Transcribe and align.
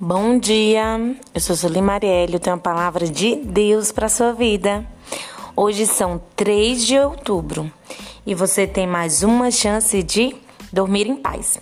Bom 0.00 0.38
dia, 0.38 0.96
eu 1.34 1.40
sou 1.40 1.56
Sueli 1.56 1.82
Marielle, 1.82 2.34
eu 2.34 2.38
tenho 2.38 2.54
uma 2.54 2.62
palavra 2.62 3.04
de 3.08 3.34
Deus 3.34 3.90
para 3.90 4.08
sua 4.08 4.32
vida. 4.32 4.86
Hoje 5.56 5.88
são 5.88 6.22
3 6.36 6.86
de 6.86 6.96
outubro 6.96 7.68
e 8.24 8.32
você 8.32 8.64
tem 8.64 8.86
mais 8.86 9.24
uma 9.24 9.50
chance 9.50 10.00
de 10.04 10.36
dormir 10.72 11.08
em 11.08 11.16
paz. 11.16 11.58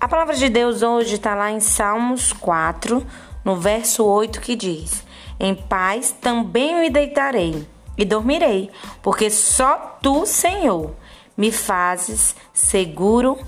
A 0.00 0.08
palavra 0.08 0.34
de 0.34 0.48
Deus 0.48 0.82
hoje 0.82 1.14
está 1.14 1.36
lá 1.36 1.52
em 1.52 1.60
Salmos 1.60 2.32
4, 2.32 3.06
no 3.44 3.54
verso 3.54 4.04
8, 4.04 4.40
que 4.40 4.56
diz: 4.56 5.04
Em 5.38 5.54
paz 5.54 6.10
também 6.10 6.80
me 6.80 6.90
deitarei 6.90 7.64
e 7.96 8.04
dormirei, 8.04 8.72
porque 9.00 9.30
só 9.30 9.98
tu, 10.02 10.26
Senhor, 10.26 10.96
me 11.36 11.52
fazes 11.52 12.34
seguro 12.52 13.38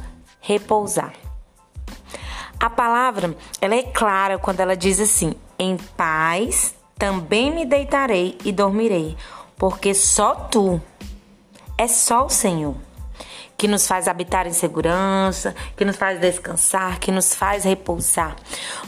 repousar. 0.41 1.30
A 2.61 2.69
palavra, 2.69 3.35
ela 3.59 3.75
é 3.75 3.83
clara 3.83 4.39
quando 4.39 4.61
ela 4.61 4.77
diz 4.77 5.01
assim: 5.01 5.35
"Em 5.59 5.79
paz 5.97 6.75
também 6.99 7.51
me 7.51 7.65
deitarei 7.65 8.37
e 8.45 8.53
dormirei, 8.53 9.17
porque 9.57 9.95
só 9.95 10.35
tu 10.35 10.81
é 11.79 11.89
só 11.89 12.27
o 12.27 12.29
Senhor 12.29 12.77
que 13.57 13.69
nos 13.69 13.87
faz 13.87 14.09
habitar 14.09 14.47
em 14.47 14.55
segurança, 14.55 15.55
que 15.77 15.85
nos 15.85 15.97
faz 15.97 16.19
descansar, 16.19 16.99
que 16.99 17.13
nos 17.13 17.35
faz 17.35 17.65
repousar. 17.65 18.35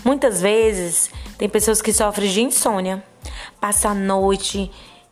Muitas 0.02 0.40
vezes 0.40 1.10
tem 1.36 1.46
pessoas 1.46 1.82
que 1.82 1.92
sofrem 1.92 2.30
de 2.30 2.40
insônia, 2.40 3.04
passa 3.60 3.90
a 3.90 3.94
noite 3.94 4.70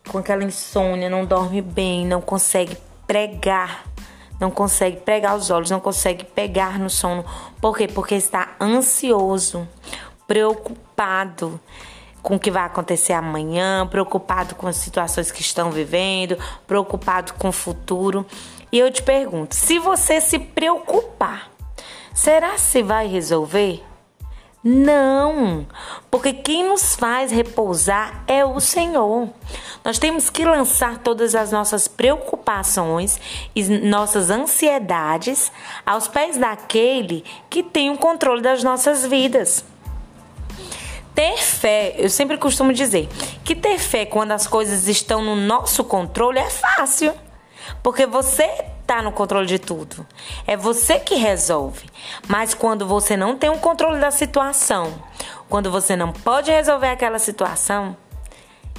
com 0.09 0.17
aquela 0.17 0.43
insônia, 0.43 1.11
não 1.11 1.25
dorme 1.25 1.61
bem, 1.61 2.07
não 2.07 2.21
consegue 2.21 2.75
pregar 3.05 3.85
não 4.41 4.49
consegue 4.49 4.97
pregar 4.97 5.37
os 5.37 5.51
olhos, 5.51 5.69
não 5.69 5.79
consegue 5.79 6.25
pegar 6.25 6.79
no 6.79 6.89
sono. 6.89 7.23
Por 7.61 7.77
quê? 7.77 7.87
Porque 7.87 8.15
está 8.15 8.55
ansioso, 8.59 9.67
preocupado 10.27 11.59
com 12.23 12.35
o 12.35 12.39
que 12.39 12.49
vai 12.49 12.63
acontecer 12.63 13.13
amanhã, 13.13 13.87
preocupado 13.87 14.55
com 14.55 14.67
as 14.67 14.77
situações 14.77 15.31
que 15.31 15.41
estão 15.41 15.71
vivendo, 15.71 16.37
preocupado 16.65 17.33
com 17.35 17.49
o 17.49 17.53
futuro. 17.53 18.25
E 18.71 18.79
eu 18.79 18.91
te 18.91 19.03
pergunto: 19.03 19.53
se 19.53 19.77
você 19.77 20.19
se 20.19 20.39
preocupar, 20.39 21.51
será 22.11 22.55
que 22.57 22.81
vai 22.81 23.05
resolver? 23.05 23.83
Não, 24.63 25.65
porque 26.11 26.33
quem 26.33 26.63
nos 26.69 26.95
faz 26.95 27.31
repousar 27.31 28.23
é 28.27 28.45
o 28.45 28.59
Senhor. 28.59 29.27
Nós 29.83 29.97
temos 29.97 30.29
que 30.29 30.45
lançar 30.45 30.99
todas 30.99 31.33
as 31.33 31.51
nossas 31.51 31.87
preocupações 31.87 33.19
e 33.55 33.63
nossas 33.79 34.29
ansiedades 34.29 35.51
aos 35.83 36.07
pés 36.07 36.37
daquele 36.37 37.23
que 37.49 37.63
tem 37.63 37.89
o 37.89 37.97
controle 37.97 38.41
das 38.43 38.63
nossas 38.63 39.03
vidas. 39.03 39.65
Ter 41.15 41.37
fé, 41.37 41.95
eu 41.97 42.09
sempre 42.09 42.37
costumo 42.37 42.71
dizer 42.71 43.09
que 43.43 43.55
ter 43.55 43.79
fé 43.79 44.05
quando 44.05 44.31
as 44.31 44.45
coisas 44.45 44.87
estão 44.87 45.23
no 45.23 45.35
nosso 45.35 45.83
controle 45.83 46.37
é 46.37 46.49
fácil, 46.51 47.13
porque 47.81 48.05
você 48.05 48.47
está 48.91 49.01
no 49.01 49.13
controle 49.13 49.47
de 49.47 49.57
tudo. 49.57 50.05
É 50.45 50.57
você 50.57 50.99
que 50.99 51.15
resolve. 51.15 51.89
Mas 52.27 52.53
quando 52.53 52.85
você 52.85 53.15
não 53.15 53.37
tem 53.37 53.49
o 53.49 53.57
controle 53.57 54.01
da 54.01 54.11
situação, 54.11 55.01
quando 55.47 55.71
você 55.71 55.95
não 55.95 56.11
pode 56.11 56.51
resolver 56.51 56.89
aquela 56.89 57.17
situação, 57.17 57.95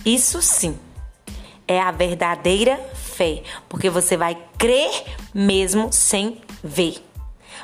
isso 0.05 0.43
sim 0.43 0.79
é 1.67 1.81
a 1.81 1.91
verdadeira 1.91 2.79
fé, 2.95 3.43
porque 3.69 3.89
você 3.89 4.17
vai 4.17 4.37
crer 4.59 5.05
mesmo 5.33 5.91
sem 5.91 6.43
ver. 6.63 7.03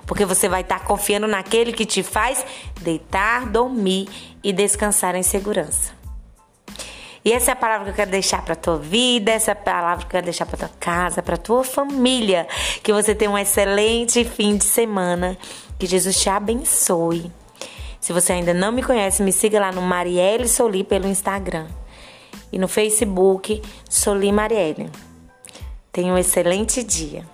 Porque 0.06 0.24
você 0.24 0.48
vai 0.48 0.62
estar 0.62 0.84
confiando 0.84 1.26
naquele 1.26 1.72
que 1.72 1.84
te 1.84 2.02
faz 2.02 2.42
deitar, 2.80 3.44
dormir 3.46 4.08
e 4.42 4.54
descansar 4.54 5.14
em 5.14 5.22
segurança. 5.22 5.97
E 7.28 7.32
essa 7.34 7.50
é 7.50 7.52
a 7.52 7.56
palavra 7.56 7.84
que 7.84 7.90
eu 7.90 7.94
quero 7.94 8.10
deixar 8.10 8.40
para 8.40 8.56
tua 8.56 8.78
vida, 8.78 9.30
essa 9.30 9.50
é 9.50 9.52
a 9.52 9.54
palavra 9.54 9.98
que 9.98 10.06
eu 10.06 10.10
quero 10.12 10.24
deixar 10.24 10.46
para 10.46 10.56
tua 10.56 10.70
casa, 10.80 11.22
para 11.22 11.36
tua 11.36 11.62
família, 11.62 12.48
que 12.82 12.90
você 12.90 13.14
tenha 13.14 13.30
um 13.30 13.36
excelente 13.36 14.24
fim 14.24 14.56
de 14.56 14.64
semana, 14.64 15.36
que 15.78 15.86
Jesus 15.86 16.18
te 16.18 16.30
abençoe. 16.30 17.30
Se 18.00 18.14
você 18.14 18.32
ainda 18.32 18.54
não 18.54 18.72
me 18.72 18.82
conhece, 18.82 19.22
me 19.22 19.30
siga 19.30 19.60
lá 19.60 19.70
no 19.70 19.82
Marielle 19.82 20.48
Soli 20.48 20.82
pelo 20.82 21.06
Instagram 21.06 21.66
e 22.50 22.58
no 22.58 22.66
Facebook 22.66 23.60
Soli 23.90 24.32
Marielle. 24.32 24.88
Tenha 25.92 26.14
um 26.14 26.16
excelente 26.16 26.82
dia. 26.82 27.26